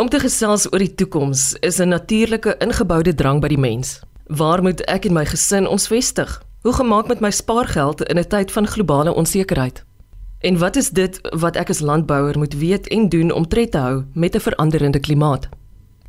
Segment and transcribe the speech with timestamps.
[0.00, 4.00] Om te gesels oor die toekoms is 'n natuurlike ingeboude drang by die mens.
[4.26, 6.42] Waar moet ek en my gesin ons vestig?
[6.62, 9.84] Hoe gemaak met my spaargeld in 'n tyd van globale onsekerheid?
[10.38, 13.78] En wat is dit wat ek as landbouer moet weet en doen om tred te
[13.78, 15.48] hou met 'n veranderende klimaat?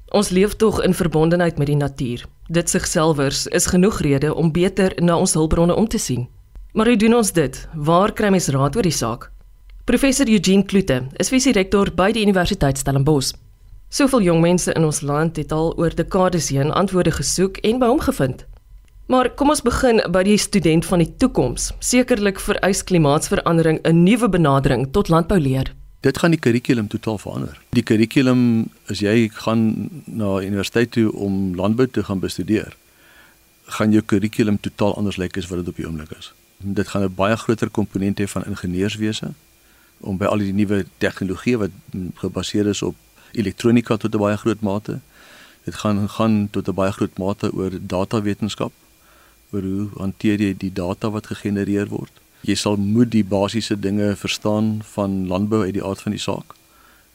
[0.07, 2.25] Ons leef tog in verbondenheid met die natuur.
[2.47, 6.29] Dit sigselfers is genoeg rede om beter na ons hulpbronne om te sien.
[6.73, 7.67] Maar hoe doen ons dit?
[7.75, 9.31] Waar kry mens raad oor die saak?
[9.83, 13.40] Professor Eugene Kloete is visierektor by die Universiteit Stellenbosch.
[13.91, 17.89] Soveel jong mense in ons land het al oor dekades heen antwoorde gesoek en by
[17.91, 18.45] hom gevind.
[19.11, 21.65] Maar kom ons begin by die student van die toekoms.
[21.83, 25.73] Sekerlik vereis klimaatsverandering 'n nuwe benadering tot landbouleer.
[25.99, 27.59] Dit gaan die kurrikulum totaal verander.
[27.69, 32.73] Die kurrikulum as jy gaan na universiteit toe om landbou te gaan bestudeer,
[33.65, 36.33] gaan jou kurrikulum totaal anders lyk as wat dit op die oomblik is.
[36.57, 39.33] Dit gaan 'n baie groter komponent hê van ingenieurswese
[39.99, 41.71] om by al die nuwe tegnologie wat
[42.15, 42.95] gebaseer is op
[43.33, 44.99] elektronika tot 'n baie groot mate.
[45.63, 48.71] Dit gaan gaan tot 'n baie groot mate oor datawetenskap
[49.51, 52.11] oor hoe hanteer jy die data wat gegenereer word.
[52.41, 56.55] Jy sal moet die basiese dinge verstaan van landbou uit die aard van die saak.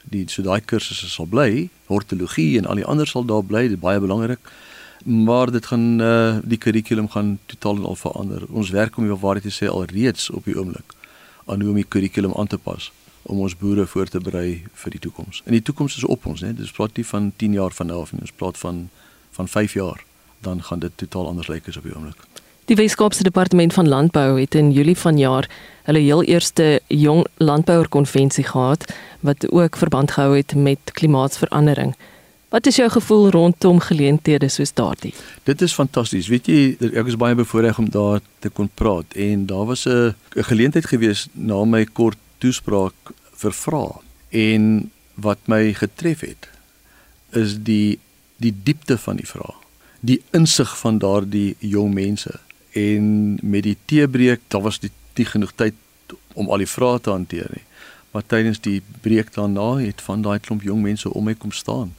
[0.05, 3.81] Die so daai kursusse sal bly, hortologie en al die ander sal daar bly, dit
[3.81, 4.39] baie belangrik.
[5.05, 8.47] Maar dit gaan uh die kurrikulum gaan totaal en al verander.
[8.51, 10.95] Ons werk om die waarheid te sê al reeds op die oomblik
[11.47, 12.91] aan hoe om die kurrikulum aan te pas
[13.27, 15.43] om ons boere voor te berei vir die toekoms.
[15.45, 16.55] En die toekoms is op ons, né?
[16.55, 18.89] Dis praat nie van 10 jaar van nou af nie, ons praat van
[19.37, 20.05] van 5 jaar
[20.41, 22.21] dan gaan dit totaal anders lyk as op die oomblik.
[22.67, 25.47] Die Weskaapse Departement van Landbou het in Julie vanjaar
[25.87, 28.89] hulle heel eerste jong landbouer konvensie gehad
[29.21, 31.95] wat ook verband gehou het met klimaatsverandering.
[32.49, 35.15] Wat is jou gevoel rondom geleenthede soos daardie?
[35.43, 36.29] Dit is fantasties.
[36.31, 40.15] Weet jy, ek is baie bevoorreg om daar te kon praat en daar was 'n
[40.35, 46.51] geleentheid gewees na my kort toespraak vir vrae en wat my getref het
[47.37, 47.99] is die
[48.43, 49.55] die diepte van die vrae
[50.07, 52.31] die insig van daardie jong mense.
[52.77, 55.75] En met die teebreek daar was die die genoeg tyd
[56.37, 57.65] om al die vrae te hanteer nie
[58.17, 61.91] maar tydens die breek daarna het van daai klomp jong mense om my kom staan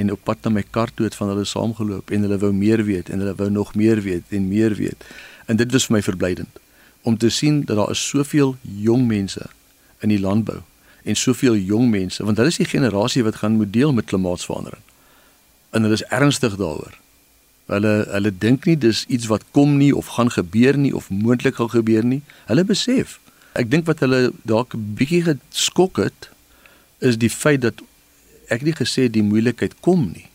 [0.00, 2.80] en op pad na my kar toe het van hulle saamgeloop en hulle wou meer
[2.86, 5.04] weet en hulle wou nog meer weet en meer weet.
[5.46, 6.60] En dit was vir my verblydend
[7.08, 9.44] om te sien dat daar is soveel jong mense
[10.00, 10.60] in die landbou
[11.02, 14.82] en soveel jong mense want hulle is die generasie wat gaan moet deel met klimaatsverandering
[15.70, 16.96] en hulle is ernstig daaroor
[17.68, 21.58] Hulle hulle dink nie dis iets wat kom nie of gaan gebeur nie of moontlik
[21.60, 22.22] gaan gebeur nie.
[22.48, 23.18] Hulle besef.
[23.60, 26.30] Ek dink wat hulle dalk 'n bietjie geskok het
[26.98, 27.82] is die feit dat
[28.48, 30.28] ek nie gesê die moeilikheid kom nie,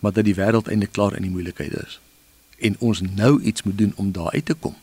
[0.00, 2.00] maar dat die wêreld eintlik klaar in die moeilikheid is
[2.58, 4.74] en ons nou iets moet doen om daar uit te kom.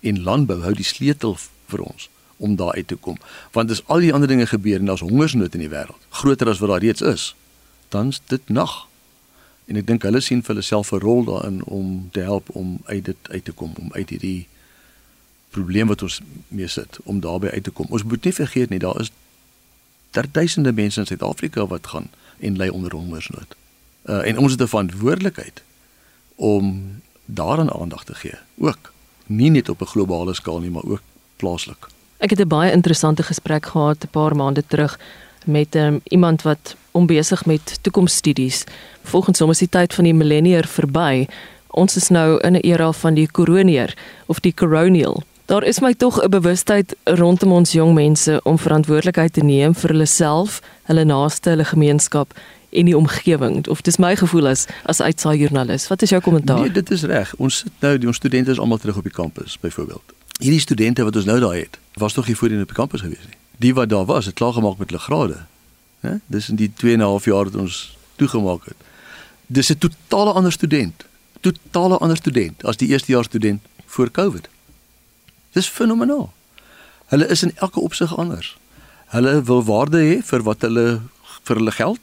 [0.00, 3.18] En landbou hou die sleutel vir ons om daar uit te kom.
[3.52, 6.58] Want as al die ander dinge gebeur en daar's hongersnood in die wêreld, groter as
[6.62, 7.34] wat daar reeds is,
[7.94, 8.86] dan's dit nag
[9.68, 12.78] en ek dink hulle sien vir hulle self 'n rol daarin om te help om
[12.84, 14.46] uit dit uit te kom om uit hierdie
[15.50, 17.86] probleem wat ons mee sit om daarbey uit te kom.
[17.88, 19.12] Ons moet nie vergeet nie, daar is
[20.32, 23.56] duisende mense in Suid-Afrika wat gaan en ly onder hongersnood.
[24.04, 25.62] Uh en ons het 'n verantwoordelikheid
[26.34, 26.64] om
[27.24, 28.38] daaraan aandag te gee.
[28.58, 28.92] Ook
[29.26, 31.02] nie net op 'n globale skaal nie, maar ook
[31.36, 31.88] plaaslik.
[32.18, 34.98] Ek het 'n baie interessante gesprek gehad 'n paar maande terug
[35.46, 38.64] met um, iemand wat onbesig met toekomsstudies.
[39.02, 41.26] Volgens hom is die tyd van die millennier verby.
[41.66, 43.96] Ons is nou in 'n era van die koroneer
[44.26, 45.22] of die coronial.
[45.44, 49.90] Daar is my tog 'n bewustheid rondom ons jong mense om verantwoordelikheid te neem vir
[49.90, 53.68] hulle self, hulle naaste, hulle gemeenskap en die omgewing.
[53.68, 55.88] Of dis my gevoel as as uitsaai joernalis.
[55.88, 56.60] Wat is jou kommentaar?
[56.60, 57.34] Nee, dit is reg.
[57.36, 60.17] Ons sit nou, die ons studente is almal terug op die kampus byvoorbeeld.
[60.38, 63.26] Hierdie studente wat ons nou daar het, was tog nie voorheen op die kampus gewees
[63.26, 65.44] nie die wat daar was het klaar gemaak met hulle grade.
[66.00, 66.14] Hè?
[66.26, 68.76] Dis in die 2 en 'n half jaar wat ons toegemaak het.
[69.46, 71.04] Dis 'n totale ander student.
[71.40, 74.48] Totale ander student as die eerste jaar student voor Covid.
[75.52, 76.32] Dis fenomenaal.
[77.06, 78.56] Hulle is in elke opsig anders.
[79.06, 81.00] Hulle wil waarde hê vir wat hulle
[81.42, 82.00] vir hulle geld.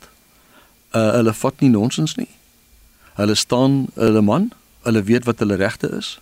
[0.91, 2.29] Uh hulle vat nie nonsens nie.
[3.13, 4.51] Hulle staan hulle man,
[4.81, 6.19] hulle weet wat hulle regte is.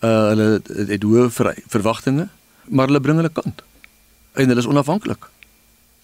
[0.00, 2.28] Uh hulle het, het hoë ver, verwagtinge,
[2.68, 3.62] maar hulle bring hulle kant
[4.38, 5.26] en hulle is onafhanklik.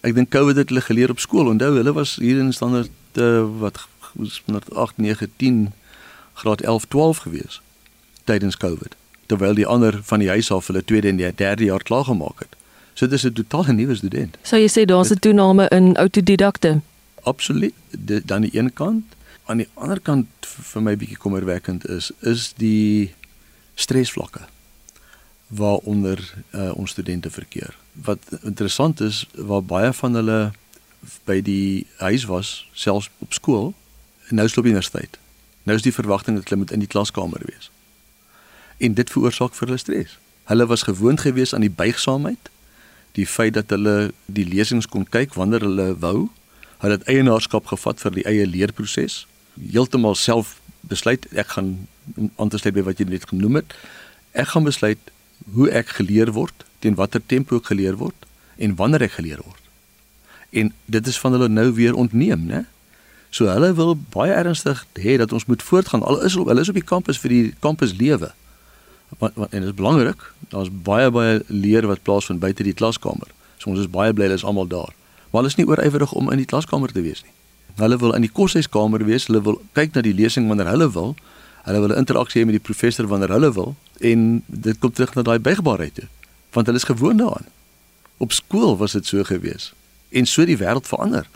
[0.03, 1.47] Ek dink COVID het hulle geleer op skool.
[1.47, 3.87] Onthou, hulle was hier in standaard uh, wat
[4.75, 5.73] 8 9 10
[6.35, 7.61] graad 11 12 gewees
[8.25, 8.97] tydens COVID.
[9.27, 12.57] Terwyl die ander van die huis af hulle tweede en derde jaar klaar gemaak het.
[12.95, 14.37] So dis 'n totaal nuwe student.
[14.43, 16.81] So jy sê daar's 'n toename in autodidakte.
[17.23, 17.75] Absoluut.
[18.25, 19.05] Dan die een kant,
[19.45, 23.15] aan die ander kant vir my bietjie kommerwekkend is is die
[23.75, 24.47] stresvlakke
[25.55, 30.39] waaronder uh, ons studente verkeer wat interessant is waar baie van hulle
[31.29, 33.75] by die huis was, selfs op skool,
[34.29, 35.19] nou sloop universiteit.
[35.65, 37.71] Nou is die verwagting dat hulle moet in die klaskamer wees.
[38.79, 40.17] En dit veroorsaak vir hulle stres.
[40.51, 42.51] Hulle was gewoond geweest aan die buigsaamheid,
[43.15, 46.29] die feit dat hulle die lesings kon kyk wanneer hulle wou.
[46.83, 49.25] Hulle het eienaarskap gevat vir die eie leerproses,
[49.61, 50.57] heeltemal self
[50.89, 51.75] besluit ek gaan
[52.37, 53.75] aan te sluit by wat jy net genoem het.
[54.33, 55.01] Ek gaan besluit
[55.55, 59.61] hoe ek geleer word, teen watter tempo ek geleer word en wanneer ek geleer word.
[60.55, 62.65] En dit is van hulle nou weer ontneem, né?
[63.35, 66.05] So hulle wil baie ernstig hê dat ons moet voortgaan.
[66.07, 68.31] Al is hulle is op die kampus vir die kampus lewe.
[69.19, 70.23] Want, want en dit is belangrik.
[70.53, 73.33] Daar's baie baie leer wat plaasvind buite die klaskamer.
[73.59, 74.95] So ons is baie bly hulle is almal daar.
[75.31, 77.35] Maar hulle is nie oorywerig om in die klaskamer te wees nie.
[77.75, 79.27] Hulle wil in die koshuiskamer wees.
[79.27, 81.15] Hulle wil kyk na die lesing wanneer hulle wil.
[81.65, 85.15] Hulle wil 'n interaksie hê met die professor wanneer hulle wil en dit kom terug
[85.15, 86.09] na daai buigbaarheid toe.
[86.53, 87.47] Want hulle is gewoond daaraan.
[88.17, 89.73] Op skool was dit so gewees
[90.11, 91.29] en so die wêreld verander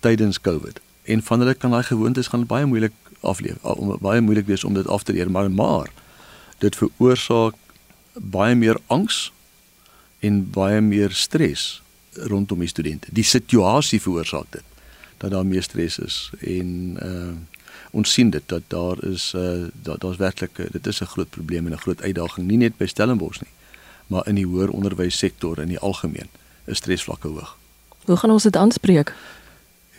[0.00, 0.80] tydens Covid.
[1.02, 3.56] En van hulle kan daai gewoontes gaan baie moeilik afleef,
[4.00, 5.90] baie moeilik wees om dit af te leer, maar maar
[6.58, 7.54] dit veroorsaak
[8.14, 9.32] baie meer angs
[10.18, 13.08] en baie meer stres rondom die studente.
[13.10, 14.71] Die situasie veroorsaak dit
[15.22, 16.68] dat daar meer stres is en
[17.02, 17.32] uh
[17.92, 21.66] ons sien dit dat daar is uh daar daar's werklik dit is 'n groot probleem
[21.66, 23.52] en 'n groot uitdaging nie net by Stellenbosch nie
[24.12, 26.28] maar in die hoër onderwyssektor in die algemeen
[26.64, 27.56] is stresvlakke hoog.
[28.04, 29.14] Hoe gaan ons dit aanspreek?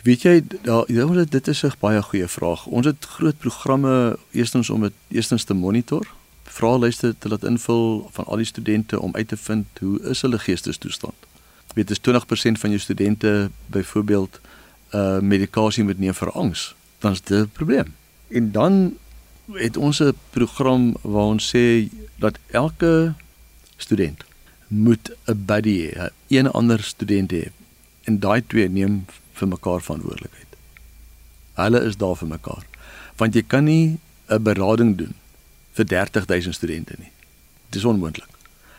[0.04, 2.66] Weet jy daar ja, dit is 'n baie goeie vraag.
[2.66, 6.06] Ons het groot programme eerstens om dit eerstens te monitor,
[6.42, 10.38] vraelyste te laat invul van al die studente om uit te vind hoe is hulle
[10.38, 11.14] geestestoestand.
[11.74, 14.40] Weet as 20% van jou studente byvoorbeeld
[14.94, 17.94] uh medikasie moet neem vir angs, dan is dit 'n probleem.
[18.28, 18.96] En dan
[19.52, 23.14] het ons 'n program waar ons sê dat elke
[23.76, 24.24] student
[24.66, 27.50] moet 'n buddy hê, 'n ander student hê.
[28.04, 30.46] En daai twee neem vir mekaar verantwoordelikheid.
[31.54, 32.64] Hulle is daar vir mekaar.
[33.16, 33.98] Want jy kan nie
[34.28, 35.14] 'n berading doen
[35.72, 37.10] vir 30000 studente nie.
[37.68, 38.28] Dit is onmoontlik.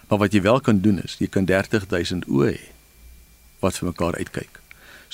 [0.07, 2.61] Maar wat jy wel kan doen is, jy kan 30000 oë hê
[3.59, 4.64] wat vir mekaar uitkyk.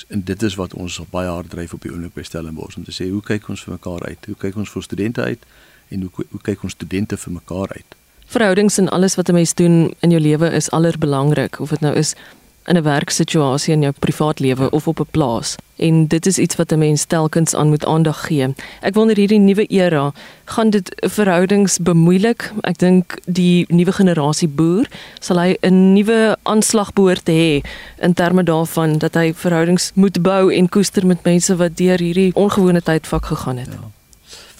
[0.08, 2.94] En dit is wat ons baie hard dryf op die oomblik by Stellenbosch om te
[2.94, 4.26] sê hoe kyk ons vir mekaar uit?
[4.26, 5.42] Hoe kyk ons vir studente uit
[5.88, 7.96] en hoe hoe kyk ons studente vir mekaar uit?
[8.32, 11.94] Verhoudings en alles wat 'n mens doen in jou lewe is allerbelangrik of dit nou
[11.94, 12.14] is
[12.64, 15.56] in 'n werksituasie in jou privaat lewe of op 'n plaas.
[15.76, 18.54] En dit is iets wat 'n mens telkens aan moet aandag gee.
[18.80, 20.12] Ek wonder hierdie nuwe era,
[20.44, 22.52] gaan dit verhoudings bemoeilik?
[22.60, 24.88] Ek dink die nuwe generasie boer
[25.18, 27.70] sal hy 'n nuwe aanslag behoort te hê
[28.02, 32.34] in terme daarvan dat hy verhoudings moet bou en koester met mense wat deur hierdie
[32.34, 33.68] ongewone tydvak gegaan het.
[33.68, 33.90] Ja.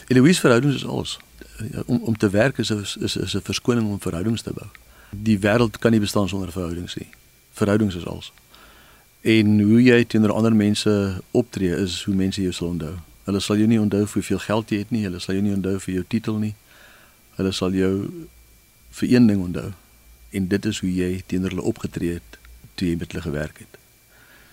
[0.07, 1.19] Eloise verhoudings is alles.
[1.73, 4.67] Ja, om om te werk is is, is 'n verskoning om verhoudings te bou.
[5.11, 7.09] Die wêreld kan nie bestaan sonder verhoudings nie
[7.53, 8.33] verhoudings is alles.
[9.23, 10.93] En hoe jy teenoor ander mense
[11.31, 12.97] optree is hoe mense jou sal onthou.
[13.25, 15.55] Hulle sal jou nie onthou vir hoeveel geld jy het nie, hulle sal jou nie
[15.55, 16.55] onthou vir jou titel nie.
[17.37, 17.93] Hulle sal jou
[18.99, 19.71] vir een ding onthou.
[20.33, 22.39] En dit is hoe jy teenoor hulle opgetree het
[22.75, 23.79] toe jy met hulle gewerk het.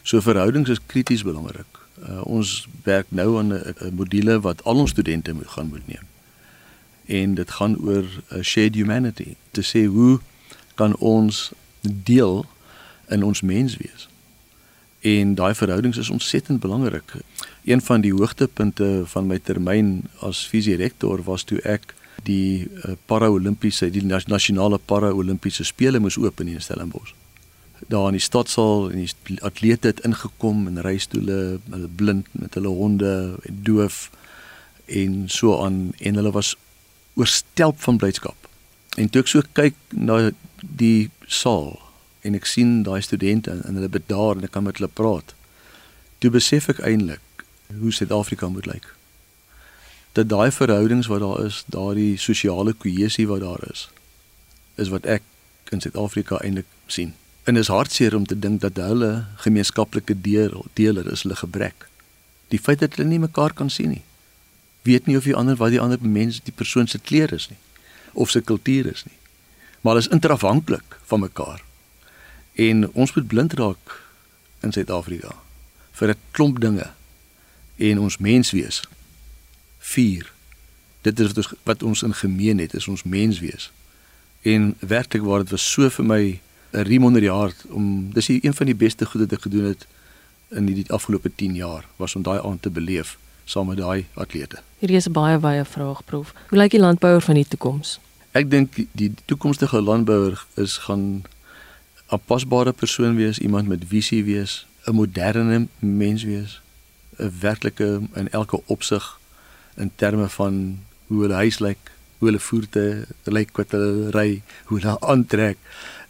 [0.03, 1.81] So verhoudings is krities belangrik.
[1.99, 6.05] Uh, ons werk nou aan 'n module wat al ons studente moet gaan moet neem.
[7.05, 9.35] En dit gaan oor 'n shared humanity.
[9.51, 10.19] Te sê hoe
[10.75, 11.51] kan ons
[11.81, 12.45] deel
[13.09, 14.07] in ons menswees.
[14.99, 17.13] En daai verhoudings is ontsettend belangrik.
[17.63, 21.93] Een van die hoogtepunte van my termyn as visierektor was toe ek
[22.27, 27.13] die uh, para-olimpiese die nasionale para-olimpiese spele moes open in Stellenbosch.
[27.87, 32.67] Daar in die stadsaal en die atlete het ingekom in reistoele, hulle blind met hulle
[32.67, 34.09] honde doof
[34.85, 36.55] en so aan en hulle was
[37.15, 38.49] oorstelp van blydskap.
[38.97, 41.77] En toe ek so kyk na die saal
[42.21, 45.33] en ek sien daai studente en hulle bedaar en ek kan met hulle praat.
[46.19, 47.45] Toe besef ek eintlik
[47.79, 48.87] hoe Suid-Afrika moet lyk.
[50.17, 53.87] Dat daai verhoudings wat daar is, daardie sosiale kohesie wat daar is,
[54.75, 55.23] is wat ek
[55.71, 57.13] in Suid-Afrika eintlik sien.
[57.45, 61.87] En dit is hartseer om te dink dat hulle gemeenskaplike deler is hulle gebrek.
[62.49, 64.03] Die feit dat hulle nie mekaar kan sien nie.
[64.87, 67.59] Weet nie of die ander wat die ander mens die persoon se kleur is nie
[68.13, 69.15] of sy kultuur is nie.
[69.81, 71.61] Maar hulle is interafhanklik van mekaar.
[72.59, 73.93] En ons moet blind raak
[74.59, 75.31] in Suid-Afrika
[75.91, 76.87] vir 'n klomp dinge
[77.75, 78.81] en ons mens wees.
[79.79, 80.31] 4.
[81.01, 83.71] Dit is wat ons wat ons in gemeen het, is ons mens wees.
[84.41, 86.39] En werklik waar dit was so vir my
[86.71, 89.65] 'n riem onder die hart om dis een van die beste goed wat ek gedoen
[89.65, 89.87] het
[90.49, 94.59] in die afgelope 10 jaar was om daai aand te beleef saam met daai atlete.
[94.79, 96.33] Hierdie is 'n baie baie vraag prof.
[96.49, 97.99] Hoe lyk die landbouer van die toekoms?
[98.31, 101.23] Ek dink die toekomstige landbouer is gaan
[102.11, 106.61] 'n pasbare persoon wees, iemand met visie wees, 'n moderne mens wees,
[107.17, 109.19] 'n werklike in elke opsig
[109.75, 114.79] in terme van hoe hulle huis lyk, hoe hulle voertuie lyk, wat hulle ry, hoe
[114.79, 115.57] hulle aantrek.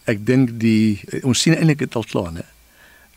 [0.04, 2.46] Ek dink die ons sien eintlik dit al klaar, né?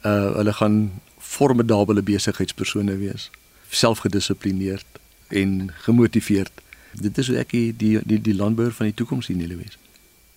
[0.04, 0.76] Uh hulle gaan
[1.18, 3.30] formidable besigheidspersone wees,
[3.70, 6.52] selfgedissiplineerd en gemotiveerd.
[6.92, 9.78] Dit is hoe ek die die die, die landbouer van die toekoms sien, Louise.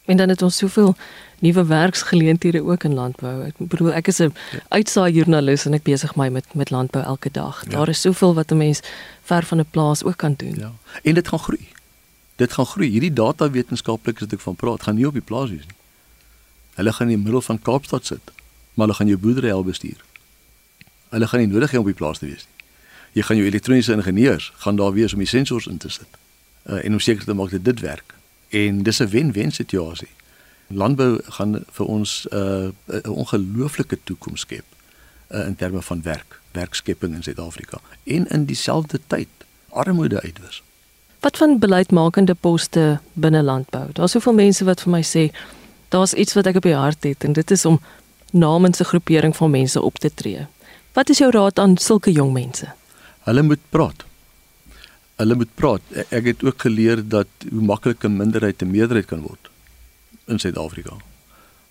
[0.05, 0.95] En dan het ons soveel
[1.39, 3.45] nuwe werksgeleenthede ook in landbou.
[3.45, 4.59] Ek bedoel ek is 'n ja.
[4.67, 7.63] uitsaai joernalis en ek besig my met met landbou elke dag.
[7.63, 7.69] Ja.
[7.69, 8.79] Daar is soveel wat 'n mens
[9.21, 10.55] ver van 'n plaas ook kan doen.
[10.55, 10.71] Ja.
[11.03, 11.67] En dit gaan groei.
[12.35, 12.89] Dit gaan groei.
[12.89, 15.77] Hierdie data wetenskaplikes wat ek van praat, gaan nie op die plaas wees nie.
[16.73, 18.31] Hulle gaan in die middel van Kaapstad sit,
[18.73, 20.03] maar hulle gaan jou boerdery al bestuur.
[21.09, 22.55] Hulle gaan nie nodig hê om op die plaas te wees nie.
[23.11, 26.07] Jy gaan jou elektroniese ingenieurs gaan daar wees om die sensors in te sit.
[26.65, 28.15] Uh, en om seker te maak dat dit werk
[28.49, 30.13] en dis 'n wen-wen situasie.
[30.67, 34.65] Landbou gaan vir ons 'n uh, ongelooflike toekoms skep
[35.29, 39.27] uh, in terme van werk, werkskepping in Suid-Afrika en in dieselfde tyd
[39.69, 40.63] armoede uitwis.
[41.19, 43.89] Wat van beleidsmakende poste binne landbou?
[43.91, 45.31] Daar's soveel mense wat vir my sê
[45.89, 47.79] daar's iets wat ek op die hart het en dit is om
[48.31, 50.47] namens 'n groepering van mense op te tree.
[50.93, 52.67] Wat is jou raad aan sulke jong mense?
[53.23, 54.04] Hulle moet praat
[55.15, 55.81] hulle moet praat.
[55.95, 59.49] Ek, ek het ook geleer dat hoe maklik 'n minderheid 'n meerderheid kan word
[60.27, 60.97] in Suid-Afrika.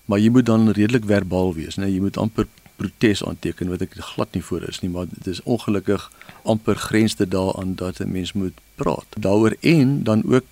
[0.05, 1.87] Maar jy moet dan redelik verbaal wees, né?
[1.87, 5.43] Jy moet amper protes aanteken wat ek glad nie voor is nie, maar dit is
[5.43, 6.11] ongelukkig
[6.43, 9.07] amper grenste daaraan dat 'n mens moet praat.
[9.17, 10.45] Daaroor en dan ook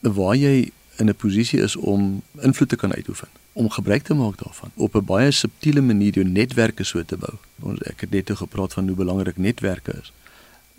[0.00, 4.38] waar jy in 'n posisie is om invloed te kan uitoefen om gebruik te maak
[4.38, 7.34] daarvan op 'n baie subtiele manier jou netwerke so te bou.
[7.60, 10.12] Ons ek het net gepraat van hoe belangrik netwerke is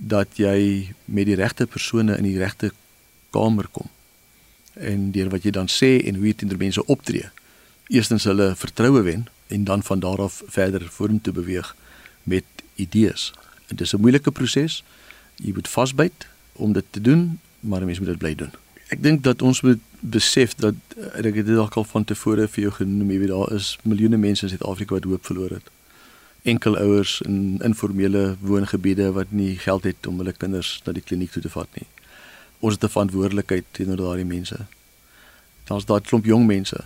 [0.02, 2.72] dat jy met die regte persone in die regte
[3.30, 3.90] kamer kom.
[4.74, 7.30] En deur wat jy dan sê en hoe jy teenoor mense optree,
[7.94, 11.76] eerstens hulle vertroue wen en dan van daar af verder vorentoe beweeg
[12.24, 12.48] met
[12.82, 13.30] idees.
[13.68, 14.84] Dit is 'n moeilike proses.
[15.36, 18.52] Jy moet vasbyt om dit te doen, maar mense moet dit bly doen.
[18.88, 20.76] Ek dink dat ons moet besef dat
[21.14, 24.44] ek het dit al van tevore vir jou genoem, jy weet daar is miljoene mense
[24.44, 25.70] in Suid-Afrika wat hoop verloor het
[26.42, 31.42] enkelouers in informele woongebiede wat nie geld het om hulle kinders na die kliniek toe
[31.42, 31.88] te vat nie.
[32.60, 34.58] Ons het 'n verantwoordelikheid teenoor daardie mense.
[35.64, 36.84] Daar's daai klomp jong mense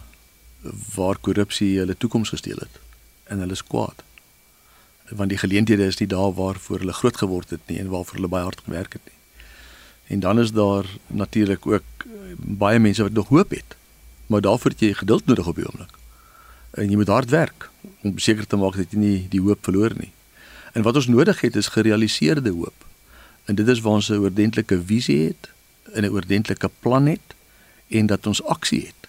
[0.96, 2.80] waar korrupsie hulle toekoms gesteel het
[3.24, 4.04] en hulle is kwaad.
[5.10, 8.28] Want die geleenthede is nie daar waarvoor hulle groot geword het nie en waarvoor hulle
[8.28, 9.20] baie hard gewerk het nie.
[10.08, 11.84] En dan is daar natuurlik ook
[12.38, 13.76] baie mense wat nog hoop het.
[14.28, 15.95] Maar daarvoor het jy geduld nodig op die oomblik
[16.76, 17.70] en jy moet hard werk
[18.04, 20.12] om seker te maak dat jy nie die hoop verloor nie.
[20.76, 22.86] En wat ons nodig het is gerealiseerde hoop.
[23.46, 25.50] En dit is waar ons 'n oordentlike visie het,
[25.96, 27.36] 'n oordentlike plan het
[27.88, 29.08] en dat ons aksie het.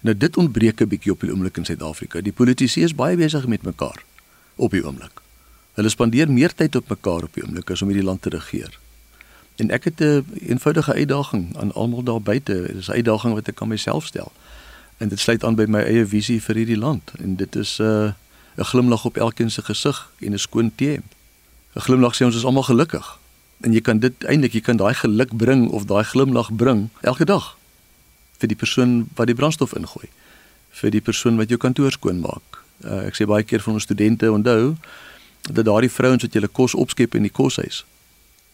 [0.00, 2.20] Nou dit ontbreek 'n bietjie op die oomblik in Suid-Afrika.
[2.20, 4.04] Die politici is baie besig met mekaar
[4.56, 5.20] op die oomblik.
[5.72, 8.78] Hulle spandeer meer tyd op mekaar op die oomblik as om hierdie land te regeer.
[9.56, 12.52] En ek het 'n een eenvoudige uitdaging aan almal daar buite.
[12.66, 14.32] Dit is 'n uitdaging wat ek aan myself stel
[14.98, 17.84] en dit sluit aan by my eie visie vir hierdie land en dit is 'n
[17.84, 18.12] uh,
[18.58, 21.00] 'n glimlag op elkeen se gesig en 'n skoon tee.
[21.74, 23.18] 'n Glimlag sê ons is almal gelukkig.
[23.60, 27.24] En jy kan dit eintlik jy kan daai geluk bring of daai glimlag bring elke
[27.24, 27.56] dag
[28.38, 30.08] vir die persoon wat die brandstof ingooi,
[30.70, 32.64] vir die persoon wat jou kantoor skoon maak.
[32.84, 34.76] Uh, ek sê baie keer vir ons studente onthou
[35.42, 37.84] dat daardie vrouens wat julle kos opskep in die koshuis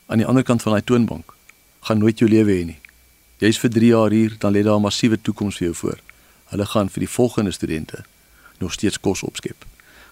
[0.07, 1.35] aan die ander kant van daai toonbank
[1.81, 2.81] gaan nooit jou lewe hê nie.
[3.39, 5.99] Jy's vir 3 jaar hier, dan lê daar 'n massiewe toekoms vir jou voor
[6.53, 8.05] hulle gaan vir die volgende studente
[8.59, 9.65] nog steeds kos opskep.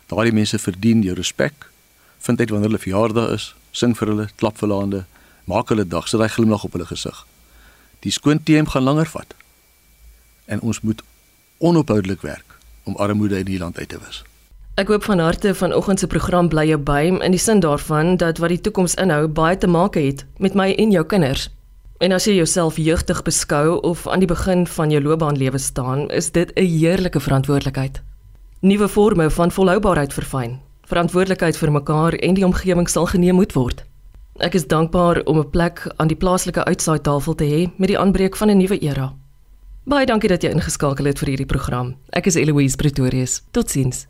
[0.07, 1.71] Daardie mense verdien jou respek.
[2.19, 5.05] Vind uit wanneer hulle verjaardag is, sing vir hulle, klap vir hulle hande,
[5.45, 7.25] maak hulle dag, sit daai glimlag op hulle gesig.
[8.03, 9.35] Die skoon teem gaan langer vat.
[10.45, 11.03] En ons moet
[11.59, 14.23] onophoudelik werk om armoede in hierdie land uit te wis.
[14.81, 18.41] Ek hoop van harte vanoggend se program bly jou by in die sin daarvan dat
[18.43, 21.51] wat die toekoms inhou baie te maak het met my en jou kinders.
[22.03, 26.33] En as jy jouself jeugtig beskou of aan die begin van jou loopbaanlewe staan, is
[26.35, 28.03] dit 'n heerlike verantwoordelikheid.
[28.61, 30.59] Nuwe forme van volhoubaarheid verfyn.
[30.83, 33.85] Verantwoordelikheid vir mekaar en die omgewing sal geneem moet word.
[34.37, 38.37] Ek is dankbaar om 'n plek aan die plaaslike uitsaai-tafel te hê met die aanbreek
[38.37, 39.15] van 'n nuwe era.
[39.85, 41.97] Baie dankie dat jy ingeskakel het vir hierdie program.
[42.11, 43.43] Ek is Eloise Pretorius.
[43.51, 44.07] Totsiens.